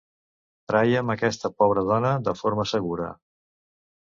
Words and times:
Traiem 0.71 1.11
aquesta 1.15 1.51
pobre 1.63 1.83
dona 1.91 2.15
de 2.29 2.35
forma 2.43 2.67
segura. 2.73 3.11